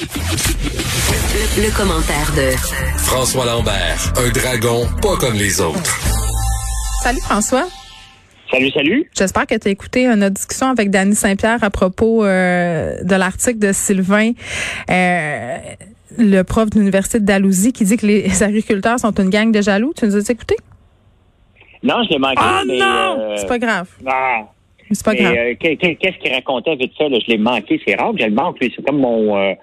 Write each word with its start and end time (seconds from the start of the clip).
Le, 0.00 1.76
commentaire 1.76 2.30
de 2.36 2.56
François 2.98 3.44
Lambert, 3.46 4.12
un 4.16 4.30
dragon 4.30 4.86
pas 5.02 5.16
comme 5.16 5.34
les 5.34 5.60
autres. 5.60 5.98
Salut 7.02 7.18
François. 7.22 7.66
Salut, 8.48 8.70
salut. 8.70 9.10
J'espère 9.18 9.46
que 9.48 9.56
tu 9.56 9.66
as 9.66 9.70
écouté 9.72 10.06
notre 10.14 10.34
discussion 10.36 10.68
avec 10.68 10.90
Danny 10.90 11.16
Saint-Pierre 11.16 11.64
à 11.64 11.70
propos 11.70 12.24
euh, 12.24 13.02
de 13.02 13.14
l'article 13.16 13.58
de 13.58 13.72
Sylvain, 13.72 14.30
euh, 14.88 15.56
le 16.16 16.42
prof 16.42 16.70
de 16.70 16.78
l'Université 16.78 17.18
de 17.18 17.24
Dalhousie, 17.24 17.72
qui 17.72 17.84
dit 17.84 17.96
que 17.96 18.06
les 18.06 18.42
agriculteurs 18.44 19.00
sont 19.00 19.12
une 19.20 19.30
gang 19.30 19.50
de 19.50 19.60
jaloux. 19.60 19.92
Tu 19.98 20.06
nous 20.06 20.14
as 20.16 20.30
écouté? 20.30 20.54
Non, 21.82 22.04
je 22.04 22.10
l'ai 22.10 22.18
manqué. 22.18 22.36
Oh 22.40 22.62
mais, 22.68 22.78
non! 22.78 23.16
euh, 23.20 23.34
C'est 23.36 23.48
pas 23.48 23.58
grave. 23.58 23.88
ah, 24.06 24.42
C'est 24.92 25.04
pas 25.04 25.12
mais, 25.12 25.22
grave. 25.22 25.34
euh, 25.36 25.54
qu'est- 25.58 25.76
qu'est- 25.76 25.96
Qu'est-ce 25.96 26.18
qu'il 26.22 26.32
racontait 26.32 26.76
vite 26.76 26.92
fait? 26.96 27.08
Là, 27.08 27.18
je 27.20 27.32
l'ai 27.32 27.38
manqué. 27.38 27.80
C'est 27.84 27.96
rare 27.96 28.12
que 28.12 28.20
je 28.20 28.26
le 28.26 28.32
manque. 28.34 28.56
C'est 28.60 28.84
comme 28.86 28.98
mon, 29.00 29.36
euh, 29.36 29.54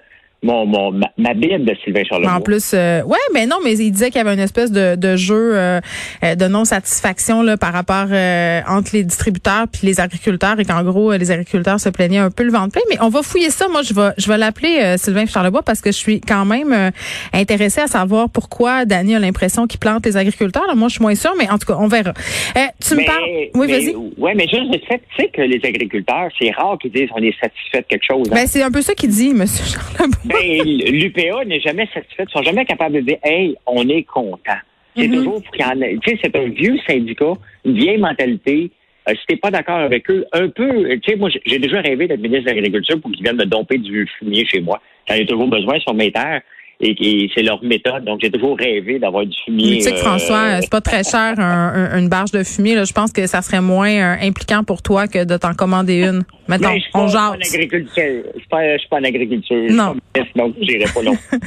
mon, 0.42 0.66
mon 0.66 0.92
ma, 0.92 1.08
ma 1.18 1.34
bible 1.34 1.64
de 1.64 1.74
Sylvain 1.84 2.02
Charlebois. 2.04 2.32
En 2.34 2.40
plus, 2.40 2.72
euh, 2.74 3.02
ouais, 3.02 3.18
mais 3.34 3.46
non, 3.46 3.56
mais 3.64 3.72
il 3.76 3.90
disait 3.90 4.10
qu'il 4.10 4.18
y 4.18 4.24
avait 4.24 4.34
une 4.34 4.40
espèce 4.40 4.70
de, 4.70 4.94
de 4.96 5.16
jeu 5.16 5.56
euh, 5.56 5.80
euh, 6.22 6.34
de 6.34 6.46
non-satisfaction 6.46 7.42
là 7.42 7.56
par 7.56 7.72
rapport 7.72 8.06
euh, 8.10 8.60
entre 8.68 8.90
les 8.94 9.02
distributeurs 9.04 9.66
puis 9.72 9.86
les 9.86 9.98
agriculteurs 10.00 10.58
et 10.60 10.64
qu'en 10.64 10.82
gros 10.84 11.12
euh, 11.12 11.18
les 11.18 11.30
agriculteurs 11.30 11.80
se 11.80 11.88
plaignaient 11.88 12.18
un 12.18 12.30
peu 12.30 12.44
le 12.44 12.52
ventre 12.52 12.72
plein. 12.72 12.82
Mais 12.90 12.96
on 13.00 13.08
va 13.08 13.22
fouiller 13.22 13.50
ça. 13.50 13.68
Moi, 13.68 13.82
je 13.82 13.94
vais 13.94 14.10
je 14.18 14.28
vais 14.28 14.38
l'appeler 14.38 14.78
euh, 14.82 14.96
Sylvain 14.96 15.26
Charlebois 15.26 15.62
parce 15.62 15.80
que 15.80 15.90
je 15.90 15.96
suis 15.96 16.20
quand 16.20 16.44
même 16.44 16.72
euh, 16.72 16.90
intéressée 17.32 17.80
à 17.80 17.86
savoir 17.86 18.28
pourquoi 18.30 18.84
Danny 18.84 19.14
a 19.14 19.18
l'impression 19.18 19.66
qu'il 19.66 19.80
plante 19.80 20.04
les 20.06 20.16
agriculteurs. 20.16 20.66
Là, 20.66 20.74
moi, 20.74 20.88
je 20.88 20.94
suis 20.94 21.02
moins 21.02 21.14
sûre, 21.14 21.34
mais 21.38 21.48
en 21.50 21.58
tout 21.58 21.66
cas, 21.66 21.76
on 21.78 21.88
verra. 21.88 22.10
Euh, 22.56 22.60
tu 22.86 22.94
me 22.94 23.04
parles 23.04 23.50
Oui, 23.54 23.66
mais- 23.66 23.78
vas-y. 23.80 23.96
Ouais, 24.18 24.34
mais 24.34 24.44
juste 24.48 24.72
le 24.72 24.78
fait, 24.86 25.02
tu 25.16 25.22
sais 25.22 25.28
que 25.28 25.42
les 25.42 25.60
agriculteurs, 25.64 26.28
c'est 26.40 26.50
rare 26.52 26.76
qu'ils 26.80 26.92
disent 26.92 27.08
on 27.14 27.22
est 27.22 27.34
satisfait 27.40 27.80
de 27.80 27.86
quelque 27.88 28.04
chose. 28.06 28.26
hein. 28.30 28.34
Ben 28.34 28.46
c'est 28.46 28.62
un 28.62 28.70
peu 28.70 28.82
ça 28.82 28.94
qu'il 28.94 29.10
dit, 29.10 29.32
Monsieur 29.34 29.64
Charlebois. 29.64 30.16
Ben, 30.26 30.62
l'UPA 30.64 31.44
n'est 31.44 31.60
jamais 31.60 31.88
satisfait. 31.94 32.24
Ils 32.28 32.32
sont 32.32 32.42
jamais 32.42 32.64
capables 32.64 32.94
de 32.96 33.00
dire, 33.00 33.18
hey, 33.24 33.56
on 33.66 33.88
est 33.88 34.02
content. 34.02 34.58
C'est 34.96 35.08
Mhm. 35.08 35.14
toujours, 35.14 35.42
faut 35.44 35.50
qu'il 35.52 35.60
y 35.60 35.64
en 35.64 35.80
ait- 35.82 35.96
tu 36.02 36.10
sais, 36.10 36.18
c'est 36.22 36.36
un 36.36 36.48
vieux 36.48 36.76
syndicat, 36.88 37.32
une 37.64 37.74
vieille 37.74 37.98
mentalité. 37.98 38.70
Euh, 39.08 39.12
si 39.14 39.26
t'es 39.28 39.36
pas 39.36 39.50
d'accord 39.50 39.76
avec 39.78 40.10
eux, 40.10 40.24
un 40.32 40.48
peu, 40.48 40.88
tu 41.00 41.10
sais, 41.10 41.16
moi, 41.16 41.28
j'ai- 41.30 41.42
j'ai 41.46 41.58
déjà 41.58 41.80
rêvé 41.80 42.08
d'être 42.08 42.20
ministre 42.20 42.46
de 42.50 42.54
l'Agriculture 42.56 43.00
pour 43.00 43.12
qu'ils 43.12 43.22
viennent 43.22 43.36
me 43.36 43.44
domper 43.44 43.78
du 43.78 44.08
fumier 44.18 44.44
chez 44.46 44.60
moi. 44.60 44.80
J'en 45.08 45.14
ai 45.14 45.26
toujours 45.26 45.46
besoin 45.48 45.78
sur 45.80 45.94
mes 45.94 46.10
terres 46.10 46.40
et, 46.80 47.24
et 47.24 47.30
c'est 47.34 47.42
leur 47.42 47.62
méthode. 47.64 48.04
Donc, 48.04 48.20
j'ai 48.22 48.30
toujours 48.30 48.56
rêvé 48.58 48.98
d'avoir 48.98 49.24
du 49.24 49.36
fumier. 49.44 49.76
Tu 49.78 49.82
sais 49.82 49.92
que 49.92 49.96
euh, 49.96 50.02
François, 50.02 50.60
c'est 50.60 50.70
pas 50.70 50.80
très 50.80 51.02
cher 51.04 51.34
un- 51.38 51.72
un- 51.92 51.98
une 51.98 52.08
barge 52.08 52.30
de 52.32 52.42
fumier. 52.44 52.74
Là. 52.74 52.84
Je 52.84 52.92
pense 52.92 53.12
que 53.12 53.26
ça 53.26 53.40
serait 53.42 53.60
moins 53.62 53.90
euh, 53.90 54.16
impliquant 54.22 54.62
pour 54.64 54.82
toi 54.82 55.08
que 55.08 55.24
de 55.24 55.36
t'en 55.36 55.54
commander 55.54 56.02
une. 56.02 56.22
Mais 56.48 56.58
je 56.62 56.68
suis 56.80 56.90
on 56.94 56.98
pas 56.98 57.04
en 57.04 57.08
jase. 57.08 57.54
agriculture. 57.54 58.22
Je 58.34 58.38
suis 58.78 58.88
pas, 58.88 58.96
en 58.98 59.04
agriculture. 59.04 59.56
Je 59.64 59.68
suis 59.68 59.74
Non. 59.76 59.96
pas 60.14 60.20
donc 60.36 60.54
j'irai 60.60 60.84
pas 60.94 61.02
long. 61.02 61.16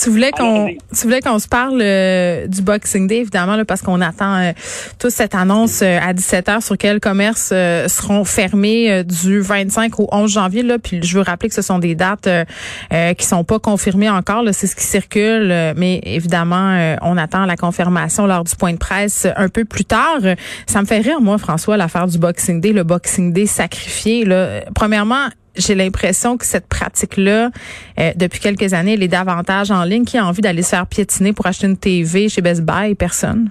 Tu 0.00 0.10
voulais 0.10 0.30
qu'on, 0.30 0.68
tu 0.68 1.02
voulais 1.04 1.20
qu'on 1.20 1.38
se 1.38 1.48
parle 1.48 1.80
euh, 1.82 2.46
du 2.46 2.62
Boxing 2.62 3.06
Day, 3.08 3.18
évidemment, 3.18 3.56
là, 3.56 3.64
parce 3.64 3.80
qu'on 3.82 4.00
attend 4.00 4.36
euh, 4.36 4.52
toute 5.00 5.10
cette 5.10 5.34
annonce 5.34 5.80
euh, 5.82 5.98
à 6.00 6.12
17 6.12 6.46
h 6.48 6.60
sur 6.64 6.76
quels 6.78 7.00
commerces 7.00 7.50
euh, 7.52 7.88
seront 7.88 8.24
fermés 8.24 8.92
euh, 8.92 9.02
du 9.02 9.40
25 9.40 9.98
au 9.98 10.08
11 10.12 10.30
janvier. 10.32 10.62
Là, 10.62 10.78
puis 10.78 11.00
je 11.02 11.16
veux 11.16 11.22
rappeler 11.24 11.48
que 11.48 11.54
ce 11.54 11.62
sont 11.62 11.78
des 11.78 11.94
dates 11.94 12.26
euh, 12.26 12.44
euh, 12.92 13.14
qui 13.14 13.26
sont 13.26 13.42
pas 13.42 13.58
confirmées 13.58 14.10
encore. 14.10 14.42
là. 14.42 14.52
C'est 14.52 14.65
ce 14.66 14.76
qui 14.76 14.84
circule, 14.84 15.50
euh, 15.50 15.72
mais 15.76 16.00
évidemment, 16.04 16.72
euh, 16.72 16.96
on 17.02 17.16
attend 17.16 17.44
la 17.46 17.56
confirmation 17.56 18.26
lors 18.26 18.44
du 18.44 18.54
point 18.56 18.72
de 18.72 18.78
presse 18.78 19.26
un 19.36 19.48
peu 19.48 19.64
plus 19.64 19.84
tard. 19.84 20.18
Euh, 20.24 20.34
Ça 20.66 20.80
me 20.80 20.86
fait 20.86 20.98
rire, 21.00 21.20
moi, 21.20 21.38
François, 21.38 21.76
l'affaire 21.76 22.06
du 22.06 22.18
Boxing 22.18 22.60
Day, 22.60 22.72
le 22.72 22.82
Boxing 22.84 23.32
Day 23.32 23.46
sacrifié. 23.46 24.24
Là. 24.24 24.34
Euh, 24.34 24.60
Premièrement, 24.74 25.26
j'ai 25.56 25.74
l'impression 25.74 26.36
que 26.36 26.44
cette 26.44 26.66
pratique-là, 26.66 27.50
euh, 27.98 28.12
depuis 28.16 28.40
quelques 28.40 28.74
années, 28.74 28.94
elle 28.94 29.02
est 29.02 29.08
davantage 29.08 29.70
en 29.70 29.84
ligne. 29.84 30.04
Qui 30.04 30.18
a 30.18 30.26
envie 30.26 30.42
d'aller 30.42 30.62
se 30.62 30.70
faire 30.70 30.86
piétiner 30.86 31.32
pour 31.32 31.46
acheter 31.46 31.66
une 31.66 31.76
TV 31.78 32.28
chez 32.28 32.42
Best 32.42 32.62
Buy? 32.62 32.94
Personne. 32.94 33.50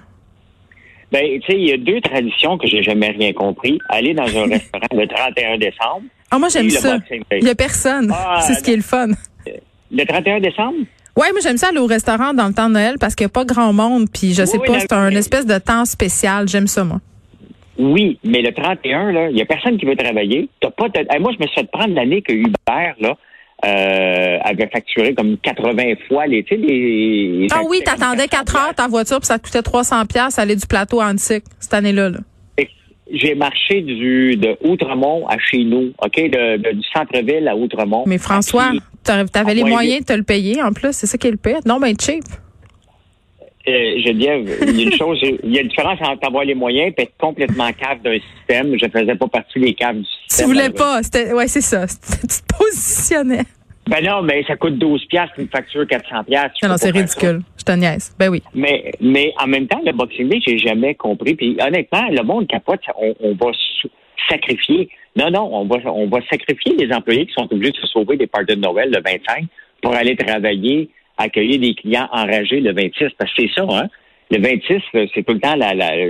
Ben, 1.12 1.22
tu 1.40 1.52
sais, 1.52 1.58
il 1.58 1.68
y 1.68 1.72
a 1.72 1.76
deux 1.76 2.00
traditions 2.00 2.58
que 2.58 2.66
j'ai 2.68 2.82
jamais 2.82 3.10
rien 3.10 3.32
compris. 3.32 3.78
Aller 3.88 4.12
dans 4.14 4.24
un 4.24 4.46
restaurant 4.48 4.86
le 4.92 5.06
31 5.06 5.58
décembre. 5.58 6.02
Ah, 6.30 6.38
moi, 6.38 6.48
j'aime 6.48 6.68
ça. 6.70 6.98
Il 7.32 7.44
y 7.44 7.48
a 7.50 7.54
personne. 7.54 8.12
Ah, 8.12 8.40
C'est 8.40 8.54
ce 8.54 8.62
qui 8.62 8.72
est 8.72 8.76
le 8.76 8.82
fun. 8.82 9.08
Le 9.92 10.04
31 10.04 10.40
décembre? 10.40 10.78
Ouais, 11.16 11.32
moi, 11.32 11.40
j'aime 11.42 11.56
ça 11.56 11.68
aller 11.68 11.78
au 11.78 11.86
restaurant 11.86 12.34
dans 12.34 12.46
le 12.48 12.52
temps 12.54 12.68
de 12.68 12.74
Noël 12.74 12.96
parce 13.00 13.14
qu'il 13.14 13.24
n'y 13.24 13.30
a 13.30 13.32
pas 13.32 13.44
grand 13.44 13.72
monde. 13.72 14.06
Puis, 14.12 14.34
je 14.34 14.44
sais 14.44 14.58
Oui, 14.58 14.66
pas, 14.66 14.80
c'est 14.80 14.92
un 14.92 15.10
espèce 15.10 15.46
de 15.46 15.58
temps 15.58 15.84
spécial. 15.84 16.46
J'aime 16.48 16.66
ça, 16.66 16.84
moi. 16.84 17.00
Oui, 17.78 18.18
mais 18.24 18.40
le 18.42 18.52
31, 18.52 19.12
là, 19.12 19.30
il 19.30 19.36
y 19.36 19.42
a 19.42 19.46
personne 19.46 19.78
qui 19.78 19.86
veut 19.86 19.96
travailler. 19.96 20.48
T'as 20.60 20.70
pas 20.70 20.88
de- 20.88 21.06
Hey, 21.10 21.20
moi, 21.20 21.32
je 21.36 21.42
me 21.42 21.46
suis 21.48 21.60
fait 21.60 21.70
prendre 21.70 21.94
l'année 21.94 22.22
que 22.22 22.32
Uber, 22.32 22.92
là, 23.00 23.16
euh, 23.64 24.38
avait 24.44 24.68
facturé 24.68 25.14
comme 25.14 25.36
80 25.38 25.94
fois 26.08 26.26
les, 26.26 26.42
tu 26.44 26.54
sais, 26.54 26.60
les, 26.60 27.28
les 27.40 27.46
Ah 27.52 27.62
oui, 27.68 27.80
t'attendais 27.84 28.28
4 28.28 28.54
heures 28.56 28.74
ta 28.74 28.86
voiture 28.86 29.18
puis 29.18 29.26
ça 29.26 29.38
te 29.38 29.44
coûtait 29.46 29.62
300 29.62 30.04
pièces 30.04 30.38
aller 30.38 30.56
du 30.56 30.66
plateau 30.66 31.00
à 31.00 31.06
Antique 31.06 31.44
cette 31.58 31.72
année-là. 31.72 32.10
Là. 32.10 32.18
J'ai 33.12 33.34
marché 33.34 33.80
du, 33.82 34.36
de 34.36 34.56
Outremont 34.62 35.26
à 35.28 35.38
chez 35.38 35.64
nous, 35.64 35.92
OK, 36.02 36.16
de, 36.16 36.56
de- 36.58 36.72
du 36.72 36.82
centre-ville 36.94 37.46
à 37.48 37.56
Outremont. 37.56 38.02
Mais 38.06 38.18
François, 38.18 38.72
t'avais 39.06 39.54
les 39.54 39.64
moyens 39.64 40.00
de 40.00 40.04
te 40.06 40.12
le 40.12 40.22
payer 40.22 40.62
en 40.62 40.72
plus. 40.72 40.92
C'est 40.92 41.06
ça 41.06 41.16
qui 41.18 41.28
est 41.28 41.30
le 41.32 41.36
pire. 41.36 41.58
Non, 41.66 41.78
ben 41.80 41.94
cheap. 42.00 42.24
Euh, 43.68 44.00
Geneviève, 44.06 44.48
il 44.68 44.76
y 44.80 44.84
a 44.84 44.84
une 44.84 44.92
chose, 44.96 45.18
il 45.42 45.52
y 45.52 45.58
a 45.58 45.62
une 45.62 45.68
différence 45.68 45.98
entre 46.00 46.24
avoir 46.24 46.44
les 46.44 46.54
moyens 46.54 46.92
et 46.96 47.02
être 47.02 47.16
complètement 47.18 47.68
cave 47.72 48.00
d'un 48.00 48.16
système. 48.36 48.76
Je 48.80 48.86
faisais 48.88 49.16
pas 49.16 49.26
partie 49.26 49.58
des 49.58 49.74
caves 49.74 49.96
du 49.96 50.02
Tu 50.04 50.08
système. 50.28 50.46
voulais 50.46 50.70
pas. 50.70 51.02
C'était, 51.02 51.32
ouais, 51.32 51.48
c'est 51.48 51.60
ça. 51.62 51.84
Tu 51.88 52.26
te 52.28 52.56
positionnais. 52.56 53.42
Ben 53.88 54.04
non, 54.04 54.22
mais 54.22 54.44
ça 54.46 54.56
coûte 54.56 54.78
12 54.78 55.06
piastres, 55.06 55.34
une 55.38 55.48
facture 55.48 55.84
400 55.86 56.24
piastres. 56.24 56.56
Non, 56.62 56.68
non, 56.70 56.76
c'est 56.76 56.92
ça. 56.92 56.98
ridicule. 56.98 57.40
Je 57.58 57.64
te 57.64 57.72
niaise. 57.72 58.14
Ben 58.18 58.28
oui. 58.28 58.40
Mais, 58.54 58.92
mais 59.00 59.32
en 59.40 59.46
même 59.48 59.66
temps, 59.66 59.80
le 59.84 59.92
Boxing 59.92 60.28
Day, 60.28 60.38
j'ai 60.46 60.58
jamais 60.58 60.94
compris. 60.94 61.34
Puis 61.34 61.56
honnêtement, 61.60 62.06
le 62.10 62.22
monde 62.22 62.46
capote, 62.46 62.80
on, 63.00 63.14
on 63.20 63.34
va 63.34 63.50
sacrifier. 64.28 64.88
Non, 65.16 65.30
non, 65.30 65.48
on 65.52 65.64
va, 65.66 65.76
on 65.90 66.06
va 66.08 66.18
sacrifier 66.30 66.74
les 66.78 66.92
employés 66.92 67.26
qui 67.26 67.32
sont 67.32 67.48
obligés 67.50 67.72
de 67.72 67.76
se 67.78 67.86
sauver 67.86 68.16
des 68.16 68.26
parties 68.26 68.54
de 68.54 68.60
Noël 68.60 68.90
le 68.90 69.00
25 69.02 69.44
pour 69.82 69.94
aller 69.94 70.14
travailler, 70.16 70.90
accueillir 71.16 71.58
des 71.60 71.74
clients 71.74 72.08
enragés 72.12 72.60
le 72.60 72.72
26. 72.72 73.08
Parce 73.18 73.32
que 73.34 73.42
c'est 73.42 73.54
ça, 73.54 73.64
hein? 73.70 73.88
Le 74.30 74.40
26, 74.40 74.82
là, 74.92 75.04
c'est 75.14 75.22
tout 75.22 75.34
le 75.34 75.38
temps 75.40 75.54
la... 75.54 75.72
la, 75.72 75.94
la- 75.94 76.04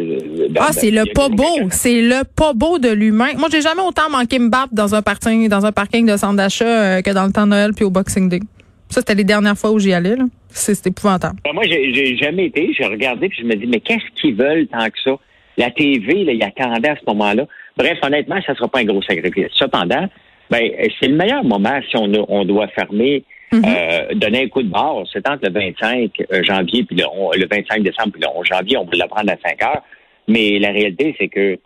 Ah, 0.59 0.66
la- 0.69 0.72
c'est 0.72 0.91
le 0.91 1.05
pas 1.12 1.28
beau. 1.28 1.45
C'est 1.71 2.00
le 2.00 2.22
pas 2.25 2.55
beau 2.55 2.78
de 2.78 2.89
l'humain. 2.89 3.33
Moi, 3.37 3.49
j'ai 3.53 3.61
jamais 3.61 3.83
autant 3.83 4.09
manqué 4.11 4.39
me 4.39 4.49
battre 4.49 4.71
dans 4.72 4.95
un 4.95 5.03
parking, 5.03 5.49
dans 5.50 5.66
un 5.66 5.72
parking 5.72 6.06
de 6.11 6.16
centre 6.16 6.37
d'achat 6.37 6.65
euh, 6.65 7.03
que 7.03 7.11
dans 7.11 7.27
le 7.27 7.33
temps 7.33 7.45
de 7.45 7.50
Noël 7.50 7.72
puis 7.77 7.84
au 7.84 7.91
Boxing 7.91 8.28
Day. 8.31 8.41
Ça, 8.89 9.00
c'était 9.03 9.15
les 9.16 9.25
dernières 9.25 9.59
fois 9.59 9.71
où 9.71 9.78
j'y 9.78 9.93
allais, 9.93 10.16
là. 10.16 10.25
C'est 10.49 10.87
épouvantable. 10.87 11.37
Ben, 11.45 11.53
moi, 11.53 11.65
j'ai 11.66 12.16
jamais 12.16 12.47
été. 12.47 12.72
J'ai 12.72 12.87
regardé 12.87 13.28
puis 13.28 13.43
je 13.43 13.47
me 13.47 13.55
dis, 13.55 13.66
mais 13.66 13.81
qu'est-ce 13.81 14.19
qu'ils 14.21 14.34
veulent 14.34 14.66
tant 14.69 14.87
que 14.87 14.99
ça? 15.05 15.11
La 15.59 15.71
TV, 15.71 16.25
là, 16.25 16.33
il 16.33 16.43
attendait 16.43 16.89
à 16.89 16.97
ce 16.97 17.03
moment-là. 17.09 17.47
Bref, 17.77 17.99
honnêtement, 18.03 18.41
ça 18.47 18.55
sera 18.55 18.69
pas 18.69 18.81
un 18.81 18.85
gros 18.85 19.03
sacrifice. 19.03 19.49
Cependant, 19.55 20.07
ben, 20.51 20.71
c'est 21.01 21.09
le 21.09 21.17
meilleur 21.17 21.45
moment 21.45 21.79
si 21.91 21.97
on, 21.97 22.13
a- 22.15 22.25
on 22.29 22.45
doit 22.45 22.69
fermer, 22.69 23.25
euh, 23.55 24.15
donner 24.15 24.45
un 24.45 24.49
coup 24.49 24.63
de 24.63 24.69
barre. 24.69 25.03
C'est 25.13 25.29
entre 25.29 25.47
le 25.47 25.53
25 25.53 26.11
janvier 26.43 26.85
puis 26.85 26.97
le, 26.97 27.05
on- 27.13 27.31
le 27.33 27.47
25 27.51 27.83
décembre 27.83 28.13
puis 28.13 28.23
le 28.23 28.29
11 28.35 28.47
janvier. 28.47 28.77
On 28.77 28.87
peut 28.87 28.97
le 29.01 29.07
prendre 29.09 29.31
à 29.31 29.37
5 29.49 29.63
heures. 29.63 29.83
Mais 30.29 30.59
la 30.59 30.71
réalité, 30.71 31.15
c'est 31.19 31.29
que 31.29 31.59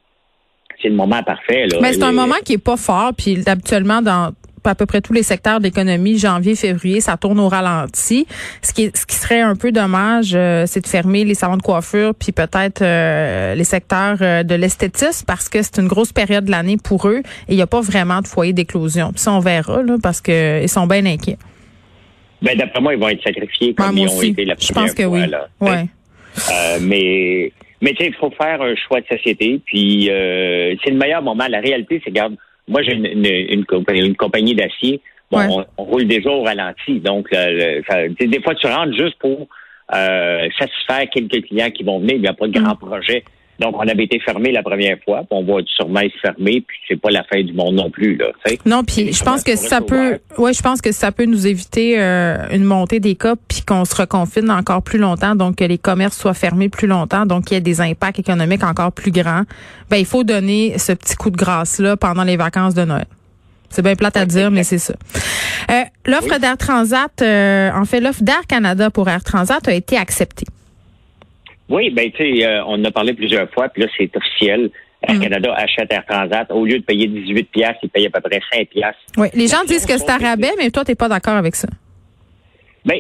c'est 0.83 0.89
le 0.89 0.95
moment 0.95 1.23
parfait. 1.23 1.67
Là. 1.67 1.79
Mais 1.83 1.93
c'est 1.93 2.03
un 2.03 2.13
moment 2.13 2.37
qui 2.45 2.55
est 2.55 2.65
pas 2.65 2.77
fort, 2.77 3.13
puis 3.17 3.39
habituellement 3.47 4.01
dans 4.03 4.33
à 4.65 4.75
peu 4.75 4.87
près 4.87 5.01
tous 5.01 5.13
les 5.13 5.23
secteurs 5.23 5.59
de 5.59 5.65
l'économie, 5.65 6.19
janvier, 6.19 6.55
février, 6.55 7.01
ça 7.01 7.17
tourne 7.17 7.39
au 7.41 7.49
ralenti. 7.49 8.27
Ce 8.63 8.73
qui, 8.73 8.85
est- 8.85 8.97
ce 8.97 9.07
qui 9.07 9.17
serait 9.17 9.41
un 9.41 9.57
peu 9.57 9.73
dommage, 9.73 10.33
euh, 10.35 10.65
c'est 10.67 10.81
de 10.81 10.87
fermer 10.87 11.25
les 11.25 11.35
salons 11.35 11.57
de 11.57 11.63
coiffure, 11.63 12.15
puis 12.15 12.33
peut-être 12.33 12.83
euh, 12.83 13.55
les 13.55 13.65
secteurs 13.65 14.19
euh, 14.21 14.43
de 14.43 14.55
l'esthétisme, 14.55 15.25
parce 15.27 15.49
que 15.49 15.63
c'est 15.63 15.79
une 15.79 15.89
grosse 15.89 16.13
période 16.13 16.45
de 16.45 16.51
l'année 16.51 16.77
pour 16.83 17.09
eux, 17.09 17.21
et 17.49 17.53
il 17.53 17.57
n'y 17.57 17.63
a 17.63 17.67
pas 17.67 17.81
vraiment 17.81 18.21
de 18.21 18.27
foyer 18.27 18.53
d'éclosion. 18.53 19.11
Puis 19.13 19.21
ça, 19.21 19.33
on 19.33 19.41
verra, 19.41 19.83
là, 19.83 19.97
parce 20.03 20.21
que 20.21 20.63
ils 20.63 20.69
sont 20.69 20.87
bien 20.87 21.07
inquiets. 21.07 21.39
Ben, 22.43 22.57
d'après 22.57 22.81
moi, 22.81 22.95
ils 22.95 23.01
vont 23.01 23.09
être 23.09 23.23
sacrifiés 23.23 23.75
comme 23.75 23.99
ils 23.99 24.09
ont 24.09 24.17
aussi. 24.17 24.29
été 24.29 24.45
la 24.45 24.55
Je 24.59 24.69
première 24.73 24.85
pense 24.89 24.95
que 24.95 25.03
fois, 25.05 25.13
oui. 25.19 25.27
là. 25.29 25.49
Ouais. 25.61 25.87
Euh, 26.51 26.79
mais 26.81 27.53
mais 27.83 27.91
tu 27.93 28.05
sais, 28.05 28.07
il 28.11 28.15
faut 28.15 28.31
faire 28.31 28.63
un 28.63 28.75
choix 28.77 29.01
de 29.01 29.07
société. 29.07 29.61
Puis 29.67 30.09
euh, 30.11 30.75
c'est 30.83 30.91
le 30.91 30.97
meilleur 30.97 31.23
moment. 31.23 31.45
La 31.49 31.61
réalité, 31.61 32.01
c'est 32.03 32.11
regarde, 32.11 32.37
moi 32.71 32.83
j'ai 32.83 32.95
une, 32.95 33.07
une, 33.07 33.27
une, 33.27 33.65
compa- 33.65 33.95
une 33.95 34.17
compagnie 34.17 34.55
d'acier. 34.55 35.01
Bon, 35.31 35.39
Ouais. 35.39 35.47
on, 35.77 35.83
on 35.83 35.85
roule 35.85 36.07
déjà 36.07 36.31
au 36.31 36.43
ralenti. 36.43 36.99
Donc, 37.01 37.29
euh, 37.33 37.79
le- 37.79 37.83
ça- 37.89 38.09
des 38.09 38.41
fois, 38.43 38.55
tu 38.57 38.67
rentres 38.67 38.97
juste 38.97 39.17
pour 39.21 39.47
euh, 39.95 40.49
satisfaire 40.59 41.09
quelques 41.11 41.45
clients 41.47 41.71
qui 41.71 41.83
vont 41.85 41.99
venir. 42.01 42.15
Il 42.17 42.23
n'y 42.23 42.29
a 42.29 42.33
pas 42.33 42.47
de 42.49 42.59
Mm. 42.59 42.63
grand 42.65 42.77
projet. 42.77 43.23
Donc, 43.61 43.77
on 43.77 43.87
avait 43.87 44.05
été 44.05 44.19
fermé 44.21 44.53
la 44.53 44.63
première 44.63 44.97
fois. 45.05 45.19
Puis 45.19 45.29
on 45.31 45.45
va 45.45 45.61
sûrement 45.67 46.01
être 46.01 46.19
fermé. 46.21 46.65
Puis 46.67 46.79
c'est 46.89 47.01
pas 47.01 47.11
la 47.11 47.23
fin 47.25 47.43
du 47.43 47.53
monde 47.53 47.75
non 47.75 47.91
plus. 47.91 48.17
Là, 48.17 48.27
tu 48.45 48.53
sais. 48.53 48.59
Non, 48.65 48.83
puis 48.83 49.13
je 49.13 49.23
pense 49.23 49.43
que 49.43 49.55
ça 49.57 49.81
peut, 49.81 50.19
ouais, 50.39 50.53
je 50.53 50.63
pense 50.63 50.81
que 50.81 50.93
ça 50.93 51.13
peut 51.13 51.27
nous 51.27 51.47
éviter 51.47 52.01
euh, 52.01 52.39
une 52.53 52.65
montée 52.65 53.01
des 53.01 53.15
cas, 53.15 53.35
puis 53.49 53.63
qu'on 53.63 53.85
se 53.85 53.95
reconfine 53.95 54.51
encore 54.51 54.83
plus 54.83 54.99
longtemps, 54.99 55.35
donc 55.35 55.57
que 55.57 55.65
les 55.65 55.79
commerces 55.79 56.19
soient 56.19 56.35
fermés 56.35 56.69
plus 56.69 56.89
longtemps, 56.89 57.27
donc 57.27 57.45
qu'il 57.45 57.55
y 57.55 57.59
ait 57.59 57.61
des 57.61 57.81
impacts 57.81 58.19
économiques 58.19 58.65
encore 58.65 58.93
plus 58.93 59.11
grands. 59.11 59.43
Ben, 59.91 59.99
il 59.99 60.07
faut 60.07 60.25
donner 60.25 60.79
ce 60.79 60.93
petit 60.93 61.17
coup 61.17 61.31
de 61.31 61.37
grâce 61.37 61.79
là 61.79 61.97
pendant 61.97 62.25
les 62.25 62.37
vacances 62.37 62.75
de 62.75 62.85
Noël. 62.85 63.07
C'est 63.69 63.83
bien 63.83 63.95
plate 63.95 64.17
à 64.17 64.27
dire, 64.27 64.51
mais 64.51 64.65
c'est 64.65 64.79
ça. 64.79 64.95
Euh, 65.71 65.83
L'offre 66.07 66.39
d'Air 66.39 66.57
Transat, 66.57 67.23
euh, 67.23 67.71
en 67.73 67.85
fait, 67.85 68.01
l'offre 68.01 68.23
d'Air 68.23 68.47
Canada 68.49 68.91
pour 68.91 69.09
Air 69.09 69.23
Transat 69.23 69.67
a 69.69 69.73
été 69.73 69.97
acceptée. 69.97 70.47
Oui, 71.71 71.91
ben 71.91 72.11
tu 72.11 72.19
sais, 72.23 72.45
euh, 72.47 72.65
on 72.67 72.75
en 72.81 72.85
a 72.85 72.91
parlé 72.91 73.15
plusieurs 73.15 73.49
fois, 73.51 73.69
puis 73.69 73.83
là, 73.83 73.89
c'est 73.97 74.15
officiel. 74.17 74.71
Air 75.09 75.15
Mm. 75.15 75.21
Canada 75.21 75.55
achète 75.57 75.91
Air 75.93 76.05
Transat. 76.07 76.51
Au 76.51 76.65
lieu 76.67 76.79
de 76.79 76.85
payer 76.85 77.07
18 77.07 77.45
piastres, 77.51 77.79
il 77.85 77.89
paye 77.89 78.07
à 78.07 78.11
peu 78.11 78.21
près 78.21 78.41
5 78.53 78.69
piastres. 78.69 79.01
Oui, 79.17 79.29
les 79.35 79.47
gens 79.47 79.65
disent 79.67 79.87
que 79.87 79.97
c'est 79.97 80.11
un 80.11 80.19
rabais, 80.19 80.51
mais 80.59 80.71
toi, 80.71 80.85
t'es 80.85 80.95
pas 80.95 81.09
d'accord 81.09 81.35
avec 81.37 81.55
ça. 81.55 81.69
Ben, 82.85 82.99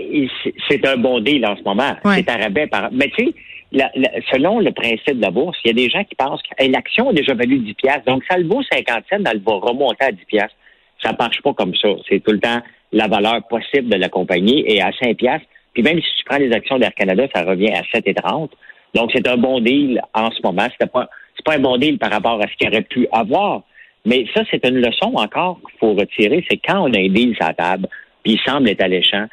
c'est- 0.69 0.87
un 0.87 0.97
bon 0.97 1.21
deal 1.21 1.45
en 1.47 1.57
ce 1.57 1.63
moment. 1.63 1.95
Ouais. 2.05 2.17
C'est 2.17 2.31
un 2.31 2.37
rabais 2.37 2.67
par. 2.67 2.91
Mais 2.93 3.11
tu 3.17 3.27
sais, 3.27 3.35
la- 3.73 3.91
la- 3.95 4.11
selon 4.33 4.61
le 4.61 4.73
principe 4.73 5.17
de 5.17 5.23
la 5.23 5.31
bourse, 5.31 5.59
il 5.65 5.69
y 5.69 5.71
a 5.71 5.75
des 5.75 5.89
gens 5.91 6.05
qui 6.05 6.15
pensent 6.15 6.43
que 6.43 6.63
hey, 6.63 6.71
l'action 6.71 7.11
a 7.11 7.13
déjà 7.13 7.35
valu 7.35 7.59
10 7.59 7.75
piastres, 7.75 8.05
donc 8.07 8.23
ça 8.31 8.37
le 8.39 8.47
vaut 8.47 8.63
50 8.71 9.05
cents, 9.11 9.17
elle 9.31 9.41
va 9.41 9.53
remonter 9.55 10.05
à 10.05 10.13
10 10.13 10.25
piastres. 10.27 10.57
Ça 11.03 11.15
marche 11.19 11.41
pas 11.43 11.55
comme 11.55 11.75
ça. 11.77 11.89
C'est 12.09 12.21
tout 12.23 12.33
le 12.33 12.41
temps 12.41 12.61
la 12.93 13.07
valeur 13.09 13.47
possible 13.49 13.89
de 13.89 13.97
la 13.97 14.09
compagnie 14.09 14.65
et 14.67 14.83
à 14.83 14.91
5 15.01 15.17
piastres. 15.17 15.47
Puis 15.75 15.83
même 15.83 16.01
si 16.01 16.09
tu 16.19 16.25
prends 16.25 16.39
les 16.39 16.53
actions 16.53 16.79
d'Air 16.79 16.95
Canada, 16.95 17.27
ça 17.35 17.45
revient 17.45 17.71
à 17.73 17.83
7,30. 17.97 18.51
Donc 18.95 19.11
c'est 19.15 19.27
un 19.29 19.37
bon 19.37 19.61
deal 19.61 20.01
en 20.15 20.31
ce 20.31 20.41
moment. 20.43 20.67
C'était 20.73 20.91
pas, 20.91 21.09
c'est 21.37 21.45
pas 21.45 21.55
un 21.57 21.61
bon 21.61 21.77
deal 21.77 21.99
par 21.99 22.11
rapport 22.11 22.41
à 22.43 22.47
ce 22.49 22.57
qu'il 22.57 22.69
aurait 22.69 22.83
pu 22.83 23.07
avoir. 23.13 23.63
Mais 24.07 24.25
ça, 24.35 24.43
c'est 24.51 24.67
une 24.67 24.81
leçon 24.81 25.13
encore 25.15 25.61
qu'il 25.61 25.79
faut 25.79 25.95
retirer. 25.95 26.45
C'est 26.51 26.57
quand 26.57 26.81
on 26.89 26.93
a 26.95 26.99
un 26.99 27.09
deal 27.09 27.35
sur 27.37 27.47
la 27.47 27.55
table, 27.55 27.87
puis 28.25 28.33
il 28.33 28.41
semble 28.41 28.69
être 28.69 28.83
alléchant, 28.83 29.27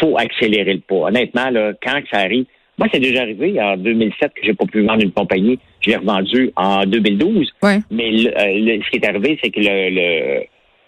faut 0.00 0.16
accélérer 0.16 0.74
le 0.74 0.80
pas. 0.80 1.08
Honnêtement, 1.08 1.50
là, 1.50 1.72
quand 1.82 2.00
que 2.00 2.08
ça 2.10 2.20
arrive, 2.20 2.46
moi, 2.78 2.88
c'est 2.92 3.00
déjà 3.00 3.22
arrivé 3.22 3.60
en 3.60 3.76
2007 3.76 4.32
que 4.34 4.40
j'ai 4.44 4.54
pas 4.54 4.64
pu 4.64 4.80
vendre 4.82 5.02
une 5.02 5.12
compagnie. 5.12 5.58
Je 5.80 5.90
l'ai 5.90 5.96
revendue 5.96 6.52
en 6.56 6.84
2012. 6.86 7.52
Ouais. 7.62 7.80
Mais 7.90 8.10
le- 8.10 8.30
euh, 8.38 8.58
le- 8.76 8.82
ce 8.82 8.90
qui 8.90 8.96
est 8.96 9.06
arrivé, 9.06 9.38
c'est 9.42 9.50
que 9.50 9.60
le, 9.60 9.90
le, 9.90 10.44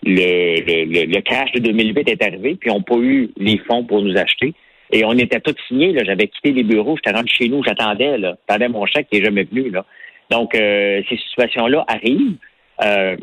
le, 0.07 1.07
le, 1.07 1.21
crash 1.21 1.53
de 1.53 1.61
2008 1.61 2.09
est 2.09 2.23
arrivé, 2.23 2.57
puis 2.59 2.71
on 2.71 2.79
n'a 2.79 2.85
pas 2.85 2.97
eu 2.97 3.31
les 3.37 3.59
fonds 3.59 3.85
pour 3.85 4.03
nous 4.03 4.17
acheter. 4.17 4.55
Et 4.95 5.05
on 5.05 5.13
était 5.19 5.41
tous 5.41 5.57
signés. 5.69 5.93
là. 5.93 6.03
J'avais 6.05 6.29
quitté 6.29 6.53
les 6.53 6.63
bureaux, 6.63 6.97
j'étais 6.97 7.11
rentré 7.17 7.29
chez 7.35 7.49
nous, 7.49 7.63
j'attendais. 7.65 8.17
là. 8.17 8.37
J'attendais 8.49 8.69
mon 8.69 8.87
chèque 8.87 9.09
qui 9.11 9.19
n'est 9.19 9.25
jamais 9.27 9.43
venu. 9.43 9.71
Là. 9.71 9.85
Donc, 10.31 10.55
euh, 10.55 11.03
ces 11.09 11.17
situations-là 11.17 11.85
arrivent. 11.89 12.37
euh, 12.83 13.17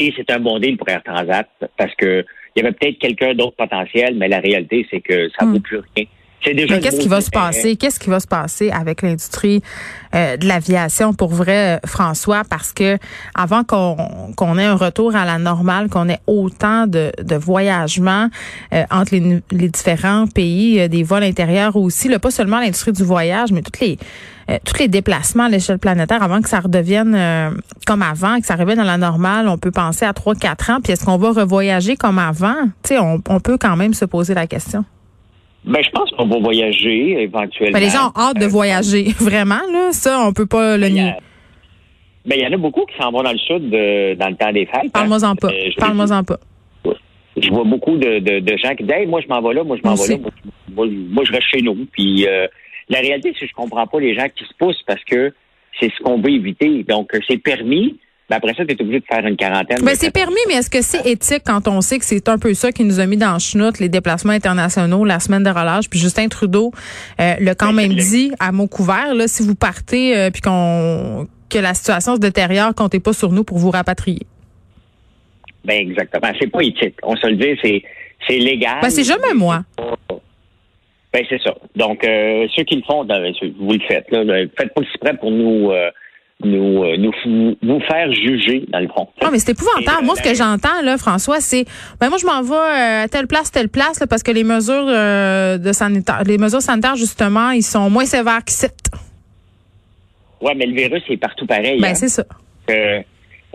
et 0.00 0.12
c'est 0.16 0.30
un 0.30 0.38
bon 0.38 0.58
deal 0.60 0.76
pour 0.76 0.88
Air 0.88 1.02
Transat 1.02 1.48
parce 1.76 1.94
que 1.96 2.24
il 2.54 2.62
y 2.62 2.66
avait 2.66 2.74
peut-être 2.74 2.98
quelqu'un 2.98 3.34
d'autre 3.34 3.56
potentiel, 3.56 4.14
mais 4.16 4.28
la 4.28 4.38
réalité, 4.40 4.86
c'est 4.90 5.00
que 5.00 5.28
ça 5.30 5.44
ne 5.44 5.50
Hmm. 5.50 5.54
vaut 5.54 5.60
plus 5.60 5.80
rien. 5.96 6.06
Mais 6.46 6.80
qu'est-ce 6.80 7.00
qui 7.00 7.08
va 7.08 7.20
se 7.20 7.30
passer? 7.30 7.76
Qu'est-ce 7.76 7.98
qui 7.98 8.10
va 8.10 8.20
se 8.20 8.26
passer 8.26 8.70
avec 8.70 9.02
l'industrie 9.02 9.62
euh, 10.14 10.36
de 10.36 10.46
l'aviation 10.46 11.12
pour 11.12 11.30
vrai, 11.30 11.76
euh, 11.76 11.86
François? 11.86 12.42
Parce 12.48 12.72
que 12.72 12.98
avant 13.34 13.64
qu'on 13.64 13.96
qu'on 14.36 14.58
ait 14.58 14.64
un 14.64 14.76
retour 14.76 15.16
à 15.16 15.24
la 15.24 15.38
normale, 15.38 15.88
qu'on 15.88 16.08
ait 16.08 16.20
autant 16.26 16.86
de, 16.86 17.12
de 17.22 17.36
voyagements 17.36 18.28
euh, 18.72 18.84
entre 18.90 19.14
les, 19.14 19.42
les 19.50 19.68
différents 19.68 20.26
pays, 20.26 20.80
euh, 20.80 20.88
des 20.88 21.02
vols 21.02 21.24
intérieurs 21.24 21.76
aussi, 21.76 22.08
là, 22.08 22.18
pas 22.18 22.30
seulement 22.30 22.60
l'industrie 22.60 22.92
du 22.92 23.04
voyage, 23.04 23.50
mais 23.52 23.62
toutes 23.62 23.80
les 23.80 23.98
euh, 24.50 24.58
tous 24.64 24.78
les 24.78 24.88
déplacements 24.88 25.44
à 25.44 25.48
l'échelle 25.50 25.78
planétaire 25.78 26.22
avant 26.22 26.40
que 26.40 26.48
ça 26.48 26.60
redevienne 26.60 27.14
euh, 27.14 27.50
comme 27.86 28.00
avant, 28.00 28.40
que 28.40 28.46
ça 28.46 28.56
revienne 28.56 28.78
à 28.78 28.84
la 28.84 28.96
normale, 28.96 29.46
on 29.46 29.58
peut 29.58 29.70
penser 29.70 30.06
à 30.06 30.12
3-4 30.12 30.72
ans. 30.72 30.80
Puis 30.82 30.92
est-ce 30.92 31.04
qu'on 31.04 31.18
va 31.18 31.32
revoyager 31.32 31.96
comme 31.96 32.18
avant? 32.18 32.56
Tu 32.82 32.94
sais, 32.94 32.98
on, 32.98 33.20
on 33.28 33.40
peut 33.40 33.58
quand 33.58 33.76
même 33.76 33.92
se 33.92 34.06
poser 34.06 34.32
la 34.32 34.46
question. 34.46 34.84
Ben, 35.68 35.82
je 35.84 35.90
pense 35.90 36.10
qu'on 36.12 36.26
va 36.26 36.38
voyager 36.38 37.22
éventuellement. 37.22 37.78
Ben, 37.78 37.84
les 37.84 37.90
gens 37.90 38.08
ont 38.08 38.18
hâte 38.20 38.38
de 38.38 38.44
Euh, 38.44 38.48
voyager. 38.48 39.04
Vraiment, 39.20 39.60
là, 39.72 39.92
ça, 39.92 40.20
on 40.26 40.32
peut 40.32 40.46
pas 40.46 40.76
le 40.78 40.88
y, 40.88 40.92
nier. 40.92 41.12
ben, 42.24 42.36
il 42.38 42.42
y 42.42 42.46
en 42.46 42.52
a 42.52 42.56
beaucoup 42.56 42.84
qui 42.86 42.96
s'en 43.00 43.10
vont 43.10 43.22
dans 43.22 43.32
le 43.32 43.38
sud 43.38 43.72
euh, 43.74 44.14
dans 44.14 44.28
le 44.28 44.36
temps 44.36 44.52
des 44.52 44.66
fêtes. 44.66 44.90
Parle-moi-en 44.92 45.22
hein. 45.30 45.34
pas. 45.36 45.48
Euh, 45.48 45.70
Parle-moi-en 45.78 46.24
pas. 46.24 46.38
je 47.36 47.50
vois 47.50 47.64
beaucoup 47.64 47.96
de, 47.98 48.18
de, 48.18 48.40
de 48.40 48.56
gens 48.56 48.74
qui 48.74 48.84
disent 48.84 48.92
hey, 48.96 49.06
moi 49.06 49.20
je 49.20 49.28
m'en 49.28 49.40
vais 49.42 49.54
là, 49.54 49.62
moi 49.64 49.76
je 49.82 49.88
m'en 49.88 49.94
vais 49.94 50.08
là, 50.14 50.20
moi, 50.74 50.86
moi, 50.90 51.24
je 51.24 51.32
reste 51.32 51.46
chez 51.52 51.60
nous. 51.62 51.86
Puis 51.92 52.26
euh, 52.26 52.46
la 52.88 53.00
réalité, 53.00 53.32
c'est 53.34 53.44
que 53.46 53.50
je 53.50 53.54
comprends 53.54 53.86
pas 53.86 54.00
les 54.00 54.14
gens 54.14 54.26
qui 54.34 54.44
se 54.44 54.54
poussent 54.58 54.82
parce 54.86 55.04
que 55.04 55.32
c'est 55.78 55.90
ce 55.96 56.02
qu'on 56.02 56.20
veut 56.20 56.30
éviter. 56.30 56.82
Donc 56.84 57.10
c'est 57.28 57.38
permis, 57.38 57.98
mais 58.30 58.36
après 58.36 58.54
ça, 58.54 58.64
tu 58.64 58.74
es 58.74 58.82
obligé 58.82 59.00
de 59.00 59.06
faire 59.06 59.24
une 59.26 59.36
quarantaine. 59.36 59.78
Ben, 59.82 59.94
c'est 59.94 60.12
14 60.12 60.12
permis, 60.12 60.40
mais 60.48 60.54
est-ce 60.54 60.70
que 60.70 60.82
c'est 60.82 61.06
éthique 61.06 61.42
quand 61.46 61.66
on 61.66 61.80
sait 61.80 61.98
que 61.98 62.04
c'est 62.04 62.28
un 62.28 62.38
peu 62.38 62.52
ça 62.54 62.72
qui 62.72 62.84
nous 62.84 63.00
a 63.00 63.06
mis 63.06 63.16
dans 63.16 63.32
le 63.32 63.38
chenoute, 63.38 63.78
les 63.78 63.88
déplacements 63.88 64.32
internationaux, 64.32 65.04
la 65.04 65.18
semaine 65.18 65.42
de 65.42 65.50
relâche, 65.50 65.88
puis 65.88 65.98
Justin 65.98 66.28
Trudeau 66.28 66.72
euh, 67.20 67.34
l'a 67.40 67.54
quand 67.54 67.72
Ben, 67.72 67.88
même 67.88 67.94
dit 67.94 68.32
à 68.38 68.52
mot 68.52 68.66
couvert, 68.66 69.14
là, 69.14 69.28
si 69.28 69.42
vous 69.42 69.54
partez 69.54 70.16
euh, 70.16 70.30
puis 70.30 70.42
qu'on 70.42 71.26
que 71.48 71.58
la 71.58 71.72
situation 71.72 72.16
se 72.16 72.20
détériore, 72.20 72.74
comptez 72.74 73.00
pas 73.00 73.14
sur 73.14 73.32
nous 73.32 73.42
pour 73.44 73.56
vous 73.56 73.70
rapatrier. 73.70 74.26
Ben 75.64 75.78
exactement. 75.88 76.30
C'est 76.38 76.48
pas 76.50 76.60
éthique. 76.60 76.96
On 77.02 77.16
se 77.16 77.26
le 77.26 77.36
dit, 77.36 77.58
c'est 77.62 77.82
c'est 78.26 78.38
légal. 78.38 78.78
Ben, 78.82 78.90
c'est 78.90 79.04
jamais 79.04 79.32
moi. 79.34 79.62
Ben 81.12 81.24
c'est 81.28 81.40
ça. 81.42 81.54
Donc 81.74 82.04
euh, 82.04 82.46
ceux 82.54 82.64
qui 82.64 82.76
le 82.76 82.82
font, 82.82 83.04
ben, 83.04 83.32
vous 83.58 83.72
le 83.72 83.80
faites. 83.88 84.10
Là, 84.10 84.24
Ben, 84.24 84.48
faites 84.58 84.74
pas 84.74 84.82
exprès 84.82 85.16
pour 85.16 85.30
nous 85.30 85.70
nous, 86.44 86.84
euh, 86.84 86.96
nous 86.96 87.56
vous 87.62 87.80
faire 87.80 88.12
juger 88.12 88.64
dans 88.68 88.78
le 88.78 88.88
fond. 88.88 89.08
Ah, 89.20 89.28
mais 89.32 89.38
c'est 89.38 89.52
épouvantable. 89.52 89.98
Et, 89.98 90.02
euh, 90.02 90.06
Moi, 90.06 90.14
ce 90.16 90.22
que 90.22 90.34
j'entends, 90.34 90.82
là, 90.84 90.96
François, 90.96 91.40
c'est, 91.40 91.64
ben, 92.00 92.08
moi, 92.08 92.18
je 92.18 92.26
m'en 92.26 92.42
vais 92.42 92.54
euh, 92.54 93.04
à 93.04 93.08
telle 93.08 93.26
place, 93.26 93.50
telle 93.50 93.68
place, 93.68 93.98
là, 94.00 94.06
parce 94.06 94.22
que 94.22 94.30
les 94.30 94.44
mesures 94.44 94.86
euh, 94.88 95.58
de 95.58 95.72
sanitaire, 95.72 96.22
les 96.24 96.38
mesures 96.38 96.62
sanitaires, 96.62 96.96
justement, 96.96 97.50
ils 97.50 97.62
sont 97.62 97.90
moins 97.90 98.04
sévères 98.04 98.44
qu'ici. 98.44 98.66
Ouais, 100.40 100.54
mais 100.54 100.66
le 100.66 100.74
virus 100.74 101.02
est 101.08 101.16
partout 101.16 101.46
pareil. 101.46 101.80
Ben, 101.80 101.88
hein. 101.88 101.94
c'est 101.94 102.08
ça. 102.08 102.24
que, 102.68 103.02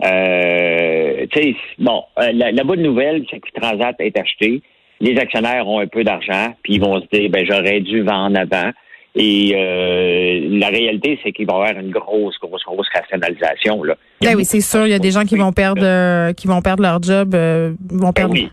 euh, 0.04 1.26
tu 1.32 1.42
sais, 1.42 1.56
bon, 1.78 2.02
la, 2.18 2.52
la 2.52 2.64
bonne 2.64 2.82
nouvelle, 2.82 3.24
c'est 3.30 3.40
que 3.40 3.48
Transat 3.58 3.96
est 4.00 4.18
acheté. 4.18 4.60
Les 5.00 5.18
actionnaires 5.18 5.66
ont 5.66 5.80
un 5.80 5.86
peu 5.86 6.04
d'argent, 6.04 6.54
puis 6.62 6.74
ils 6.74 6.80
vont 6.80 7.00
se 7.00 7.06
dire, 7.16 7.30
ben 7.30 7.44
j'aurais 7.48 7.80
dû 7.80 8.02
vendre 8.02 8.38
avant. 8.38 8.70
Et 9.16 9.52
euh, 9.54 10.58
la 10.58 10.68
réalité, 10.68 11.20
c'est 11.22 11.30
qu'il 11.32 11.46
va 11.46 11.52
y 11.52 11.56
avoir 11.68 11.84
une 11.84 11.90
grosse, 11.92 12.34
grosse, 12.40 12.64
grosse 12.64 12.88
rationalisation. 12.92 13.82
Là. 13.84 13.94
Ben 14.20 14.34
oui, 14.36 14.44
c'est 14.44 14.60
sûr. 14.60 14.86
Il 14.86 14.90
y 14.90 14.94
a 14.94 14.98
des 14.98 15.12
gens 15.12 15.24
qui 15.24 15.36
vont 15.36 15.52
perdre, 15.52 15.82
euh, 15.84 16.32
qui 16.32 16.48
vont 16.48 16.60
perdre 16.62 16.82
leur 16.82 17.00
job, 17.02 17.34
euh, 17.34 17.74
vont 17.90 18.06
Ben 18.08 18.12
perdre. 18.12 18.32
oui. 18.34 18.48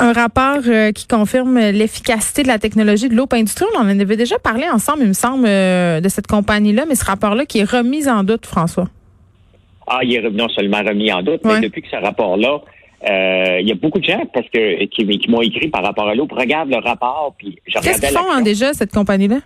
Un 0.00 0.12
rapport 0.12 0.58
euh, 0.68 0.92
qui 0.92 1.08
confirme 1.08 1.58
l'efficacité 1.58 2.42
de 2.44 2.48
la 2.48 2.58
technologie 2.58 3.08
de 3.08 3.14
l'Open 3.16 3.40
Industrie. 3.40 3.64
On 3.74 3.80
en 3.80 3.88
avait 3.88 4.16
déjà 4.16 4.38
parlé 4.38 4.68
ensemble, 4.68 5.00
il 5.02 5.08
me 5.08 5.12
semble, 5.12 5.46
euh, 5.48 6.00
de 6.00 6.08
cette 6.08 6.26
compagnie-là, 6.28 6.84
mais 6.88 6.94
ce 6.94 7.04
rapport-là 7.04 7.46
qui 7.46 7.58
est 7.60 7.68
remis 7.68 8.08
en 8.08 8.22
doute, 8.22 8.46
François. 8.46 8.88
Ah, 9.88 10.00
il 10.04 10.14
est 10.14 10.30
non 10.30 10.48
seulement 10.50 10.82
remis 10.86 11.10
en 11.12 11.22
doute, 11.22 11.40
Ouais. 11.44 11.54
mais 11.54 11.60
depuis 11.62 11.82
que 11.82 11.88
ce 11.90 11.96
rapport-là, 11.96 12.60
euh, 13.04 13.60
il 13.60 13.68
y 13.68 13.72
a 13.72 13.76
beaucoup 13.76 14.00
de 14.00 14.04
gens 14.04 14.24
parce 14.32 14.48
que 14.48 14.84
qui, 14.86 15.06
qui 15.06 15.30
m'ont 15.30 15.40
écrit 15.40 15.68
par 15.68 15.84
rapport 15.84 16.08
à 16.08 16.14
l'eau. 16.14 16.26
Regarde 16.30 16.70
le 16.70 16.78
rapport, 16.78 17.34
puis 17.38 17.58
Qu'est-ce 17.66 18.00
qu'ils 18.00 18.16
font 18.16 18.30
hein, 18.30 18.42
déjà, 18.42 18.72
cette 18.72 18.92
compagnie-là? 18.92 19.38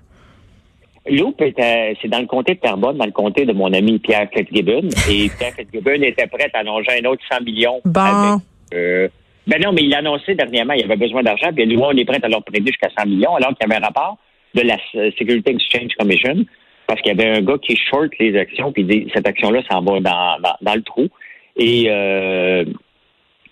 Était, 1.04 1.96
c'est 2.00 2.08
dans 2.08 2.20
le 2.20 2.26
comté 2.26 2.54
de 2.54 2.60
Terrebonne, 2.60 2.96
dans 2.96 3.04
le 3.04 3.12
comté 3.12 3.44
de 3.44 3.52
mon 3.52 3.72
ami 3.72 3.98
Pierre 3.98 4.28
Fitzgibbon. 4.32 4.88
Et 5.10 5.30
Pierre 5.36 5.52
Fitzgibbon 5.56 6.00
était 6.02 6.28
prêt 6.28 6.48
à 6.54 6.58
annoncer 6.60 7.00
un 7.02 7.08
autre 7.08 7.22
100 7.30 7.44
millions. 7.44 7.80
Bon. 7.84 8.00
avec, 8.00 8.42
euh, 8.74 9.08
ben 9.46 9.60
non, 9.60 9.72
mais 9.72 9.82
il 9.82 9.90
l'a 9.90 9.98
annoncé 9.98 10.34
dernièrement, 10.34 10.74
il 10.74 10.84
avait 10.84 10.96
besoin 10.96 11.22
d'argent, 11.22 11.52
puis 11.52 11.66
nous, 11.66 11.80
on 11.80 11.90
est 11.90 12.04
prêt 12.04 12.20
à 12.22 12.28
leur 12.28 12.44
prêter 12.44 12.64
jusqu'à 12.66 12.88
100 12.96 13.08
millions, 13.08 13.34
alors 13.34 13.50
qu'il 13.50 13.68
y 13.68 13.72
avait 13.72 13.82
un 13.82 13.86
rapport 13.86 14.16
de 14.54 14.62
la 14.62 14.76
euh, 14.94 15.10
Security 15.18 15.50
Exchange 15.50 15.90
Commission, 15.98 16.44
parce 16.86 17.00
qu'il 17.00 17.16
y 17.16 17.20
avait 17.20 17.38
un 17.38 17.40
gars 17.40 17.58
qui 17.60 17.76
short 17.76 18.12
les 18.20 18.38
actions, 18.38 18.70
puis 18.70 18.84
dit, 18.84 19.08
cette 19.12 19.26
action-là 19.26 19.62
s'en 19.68 19.82
va 19.82 19.98
dans, 19.98 20.40
dans, 20.40 20.54
dans 20.60 20.74
le 20.74 20.82
trou. 20.82 21.08
Et 21.56 21.86
euh, 21.88 22.64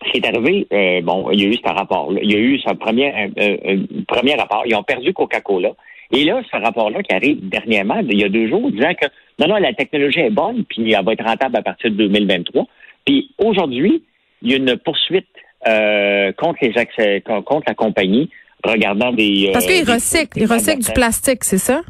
ce 0.05 0.11
qui 0.13 0.19
est 0.19 0.27
arrivé, 0.27 0.67
euh, 0.73 1.01
bon, 1.03 1.31
il 1.31 1.41
y 1.43 1.45
a 1.45 1.49
eu 1.49 1.55
ce 1.57 1.69
rapport 1.73 2.13
Il 2.23 2.31
y 2.31 2.35
a 2.35 2.39
eu 2.39 2.59
ce 2.59 2.73
premier, 2.75 3.13
un- 3.13 3.31
un- 3.37 3.75
un 3.75 4.03
premier 4.09 4.35
rapport. 4.35 4.63
Ils 4.67 4.75
ont 4.75 4.83
perdu 4.83 5.13
Coca-Cola. 5.13 5.73
Et 6.13 6.25
là, 6.25 6.43
ce 6.51 6.57
rapport-là 6.57 7.03
qui 7.03 7.15
arrive 7.15 7.49
dernièrement, 7.49 7.99
il 8.09 8.19
y 8.19 8.25
a 8.25 8.29
deux 8.29 8.49
jours, 8.49 8.71
disant 8.71 8.93
que 9.01 9.07
non, 9.39 9.47
non, 9.49 9.57
la 9.57 9.73
technologie 9.75 10.21
est 10.21 10.31
bonne, 10.31 10.65
puis 10.65 10.93
elle 10.93 11.05
va 11.05 11.13
être 11.13 11.25
rentable 11.25 11.57
à 11.57 11.63
partir 11.63 11.91
de 11.91 11.97
2023. 11.97 12.67
Puis 13.05 13.31
aujourd'hui, 13.39 14.03
il 14.43 14.51
y 14.51 14.55
a 14.55 14.57
une 14.57 14.77
poursuite 14.77 15.27
euh, 15.69 16.33
contre 16.33 16.59
les 16.63 16.77
accès, 16.79 17.23
contre 17.45 17.65
la 17.69 17.75
compagnie 17.75 18.31
regardant 18.65 19.13
des. 19.13 19.49
euh, 19.49 19.53
Parce 19.53 19.67
qu'ils 19.67 19.89
recyclent, 19.89 20.39
ils 20.39 20.47
recyclent 20.47 20.83
du 20.85 20.93
plastique, 20.93 21.45
c'est 21.45 21.59
ça? 21.59 21.83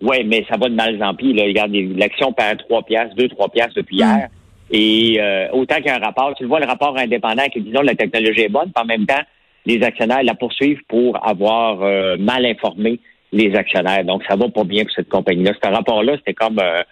Oui, 0.00 0.18
mais 0.24 0.44
ça 0.48 0.56
va 0.56 0.68
de 0.68 0.74
mal 0.74 1.02
en 1.02 1.14
pis. 1.14 1.32
Là. 1.32 1.44
L'action 1.96 2.32
perd 2.32 2.58
3 2.60 2.82
piastres, 2.84 3.16
2, 3.16 3.28
3 3.28 3.48
piastres 3.48 3.74
depuis 3.74 3.96
Mm. 3.96 4.00
hier. 4.00 4.28
Et 4.70 5.16
euh, 5.20 5.48
autant 5.52 5.76
qu'il 5.76 5.86
y 5.86 5.90
a 5.90 5.96
un 5.96 5.98
rapport, 6.04 6.34
tu 6.36 6.42
le 6.42 6.48
vois, 6.48 6.60
le 6.60 6.66
rapport 6.66 6.96
indépendant 6.98 7.44
qui 7.52 7.60
dit 7.60 7.70
non, 7.70 7.80
la 7.82 7.94
technologie 7.94 8.42
est 8.42 8.48
bonne, 8.48 8.70
puis 8.74 8.82
en 8.82 8.86
même 8.86 9.06
temps, 9.06 9.22
les 9.66 9.82
actionnaires 9.82 10.22
la 10.22 10.34
poursuivent 10.34 10.82
pour 10.88 11.26
avoir 11.26 11.82
euh, 11.82 12.16
mal 12.18 12.44
informé 12.46 13.00
les 13.32 13.54
actionnaires. 13.54 14.04
Donc, 14.04 14.22
ça 14.28 14.36
va 14.36 14.48
pas 14.48 14.64
bien 14.64 14.84
pour 14.84 14.92
cette 14.94 15.08
compagnie-là. 15.08 15.52
Ce 15.62 15.68
rapport-là, 15.70 16.14
c'était 16.18 16.34
comme 16.34 16.58
euh, 16.58 16.82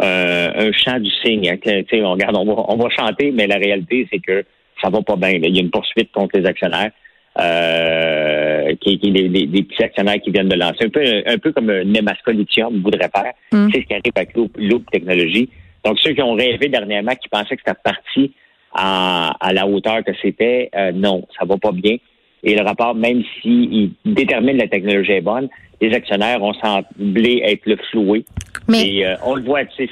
euh, 0.00 0.68
un 0.68 0.72
chant 0.72 0.98
du 1.00 1.10
cygne. 1.24 1.48
hein, 1.50 1.56
que, 1.56 1.82
tu 1.82 1.96
sais, 1.96 2.02
on, 2.02 2.12
regarde, 2.12 2.36
on, 2.36 2.44
va, 2.44 2.64
on 2.68 2.76
va 2.76 2.88
chanter, 2.90 3.32
mais 3.32 3.46
la 3.46 3.56
réalité, 3.56 4.06
c'est 4.12 4.20
que 4.20 4.44
ça 4.82 4.88
va 4.90 5.00
pas 5.02 5.16
bien. 5.16 5.32
là. 5.38 5.48
Il 5.48 5.54
y 5.56 5.58
a 5.58 5.62
une 5.62 5.70
poursuite 5.70 6.10
contre 6.12 6.38
les 6.38 6.46
actionnaires. 6.46 6.90
Euh, 7.38 8.74
qui, 8.80 8.98
qui 8.98 9.10
des, 9.12 9.28
des- 9.28 9.46
des 9.46 9.62
petits 9.62 9.82
actionnaires 9.82 10.20
qui 10.22 10.30
viennent 10.30 10.48
de 10.48 10.56
lancer. 10.56 10.84
Un 10.84 10.88
peu, 10.88 11.02
un 11.26 11.38
peu 11.38 11.52
comme 11.52 11.70
un 11.70 11.84
Nemaska 11.84 12.32
Lithium 12.32 12.82
voudrait 12.82 13.08
faire. 13.14 13.32
Mm. 13.52 13.68
C'est 13.72 13.80
ce 13.82 13.86
qui 13.86 13.92
arrive 13.94 14.12
avec 14.16 14.34
Loop, 14.36 14.52
Loop 14.58 14.90
Technologies. 14.90 15.48
Donc, 15.84 15.98
ceux 16.00 16.12
qui 16.12 16.22
ont 16.22 16.34
rêvé 16.34 16.68
dernièrement, 16.68 17.14
qui 17.14 17.28
pensaient 17.28 17.56
que 17.56 17.62
c'était 17.64 17.78
parti 17.82 18.32
à, 18.72 19.34
à 19.40 19.52
la 19.52 19.66
hauteur 19.66 20.04
que 20.04 20.12
c'était, 20.22 20.70
euh, 20.74 20.92
non, 20.92 21.26
ça 21.38 21.44
va 21.44 21.56
pas 21.56 21.72
bien. 21.72 21.96
Et 22.42 22.54
le 22.54 22.62
rapport, 22.62 22.94
même 22.94 23.22
s'il 23.40 23.92
détermine 24.04 24.56
la 24.56 24.68
technologie 24.68 25.12
est 25.12 25.20
bonne, 25.20 25.48
les 25.80 25.94
actionnaires 25.94 26.42
ont 26.42 26.54
semblé 26.54 27.42
être 27.44 27.66
le 27.66 27.76
floué. 27.90 28.24
Mais 28.68 28.86
Et 28.86 29.06
euh, 29.06 29.14
on 29.24 29.34
le 29.34 29.42
voit, 29.42 29.60
c'est 29.76 29.88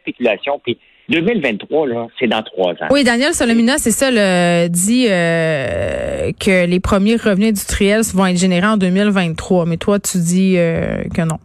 spéculation. 0.00 0.60
Puis 0.62 0.78
2023 1.08 1.88
là, 1.88 2.06
c'est 2.18 2.28
dans 2.28 2.42
trois 2.42 2.72
ans. 2.72 2.88
oui, 2.90 3.04
Daniel 3.04 3.34
Solomina, 3.34 3.78
c'est 3.78 3.90
ça, 3.90 4.10
le, 4.10 4.68
dit 4.68 5.06
euh, 5.08 6.30
que 6.38 6.66
les 6.66 6.80
premiers 6.80 7.16
revenus 7.16 7.48
industriels 7.48 8.02
vont 8.14 8.26
être 8.26 8.38
générés 8.38 8.66
en 8.66 8.76
2023. 8.76 9.66
Mais 9.66 9.76
toi, 9.76 9.98
tu 9.98 10.18
dis 10.18 10.54
euh, 10.56 11.02
que 11.14 11.22
non. 11.22 11.38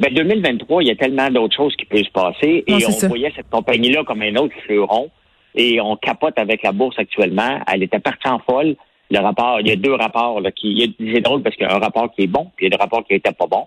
Ben 0.00 0.12
2023, 0.12 0.82
il 0.82 0.88
y 0.88 0.90
a 0.90 0.96
tellement 0.96 1.30
d'autres 1.30 1.56
choses 1.56 1.74
qui 1.76 1.84
peuvent 1.84 2.02
se 2.02 2.10
passer. 2.10 2.64
Non, 2.68 2.78
et 2.78 2.86
on 2.86 2.90
ça. 2.90 3.08
voyait 3.08 3.32
cette 3.36 3.48
compagnie-là 3.50 4.02
comme 4.04 4.22
un 4.22 4.34
autre 4.36 4.54
fleuron. 4.66 5.10
Et 5.54 5.80
on 5.80 5.94
capote 5.96 6.36
avec 6.38 6.62
la 6.64 6.72
bourse 6.72 6.98
actuellement. 6.98 7.60
Elle 7.72 7.84
était 7.84 8.00
partie 8.00 8.28
en 8.28 8.40
folle. 8.40 8.74
Le 9.10 9.20
rapport, 9.20 9.60
il 9.60 9.68
y 9.68 9.70
a 9.70 9.76
deux 9.76 9.94
rapports 9.94 10.40
là, 10.40 10.50
qui. 10.50 10.72
il 10.72 10.78
y 10.78 10.84
a- 11.10 11.14
C'est 11.14 11.20
drôle 11.20 11.42
parce 11.42 11.54
qu'il 11.54 11.64
y 11.66 11.68
a 11.70 11.74
un 11.74 11.78
rapport 11.78 12.12
qui 12.12 12.22
est 12.22 12.26
bon, 12.26 12.50
puis 12.56 12.66
il 12.66 12.70
y 12.70 12.74
a 12.74 12.76
le 12.76 12.80
rapport 12.82 13.04
qui 13.06 13.14
était 13.14 13.32
pas 13.32 13.46
bon. 13.46 13.66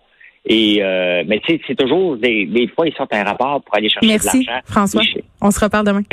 Et 0.49 0.79
euh, 0.81 1.23
mais 1.27 1.39
tu 1.39 1.53
sais, 1.55 1.61
c'est 1.67 1.75
toujours 1.77 2.15
des, 2.17 2.45
des 2.45 2.67
fois 2.69 2.87
ils 2.87 2.93
sortent 2.95 3.13
un 3.13 3.23
rapport 3.23 3.61
pour 3.61 3.75
aller 3.75 3.89
chercher 3.89 4.07
de 4.07 4.11
Merci, 4.11 4.43
l'argent. 4.45 4.61
François. 4.65 5.01
On 5.41 5.51
se 5.51 5.59
reparle 5.63 5.85
demain. 5.85 6.03